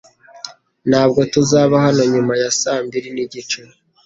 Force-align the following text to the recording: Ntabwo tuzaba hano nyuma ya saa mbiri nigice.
Ntabwo 0.89 1.19
tuzaba 1.33 1.75
hano 1.85 2.01
nyuma 2.13 2.33
ya 2.41 2.51
saa 2.59 2.81
mbiri 2.85 3.09
nigice. 3.15 3.59